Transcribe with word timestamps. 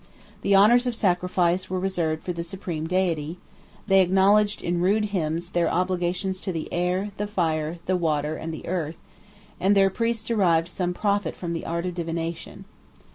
The 0.41 0.55
honors 0.55 0.87
of 0.87 0.95
sacrifice 0.95 1.69
were 1.69 1.79
reserved 1.79 2.23
for 2.23 2.33
the 2.33 2.43
supreme 2.43 2.87
deity; 2.87 3.37
they 3.85 4.01
acknowledged, 4.01 4.63
in 4.63 4.81
rude 4.81 5.05
hymns, 5.13 5.51
their 5.51 5.69
obligations 5.69 6.41
to 6.41 6.51
the 6.51 6.67
air, 6.73 7.11
the 7.17 7.27
fire, 7.27 7.77
the 7.85 7.95
water, 7.95 8.35
and 8.35 8.51
the 8.51 8.65
earth; 8.67 8.97
and 9.59 9.77
their 9.77 9.91
priests 9.91 10.23
derived 10.23 10.69
some 10.69 10.95
profit 10.95 11.35
from 11.35 11.53
the 11.53 11.67
art 11.67 11.85
of 11.85 11.93
divination. 11.93 12.65